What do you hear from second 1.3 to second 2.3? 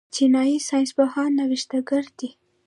نوښتګر دي.